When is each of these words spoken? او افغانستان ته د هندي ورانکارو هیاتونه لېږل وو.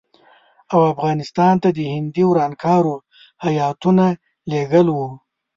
او 0.71 0.79
افغانستان 0.93 1.53
ته 1.63 1.69
د 1.77 1.79
هندي 1.93 2.23
ورانکارو 2.27 2.95
هیاتونه 3.45 4.05
لېږل 4.51 4.87
وو. 4.95 5.09